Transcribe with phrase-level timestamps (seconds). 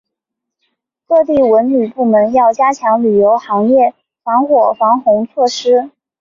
[1.05, 3.93] 各地文旅部门要强化旅游行业
[4.23, 5.91] 防火防汛措施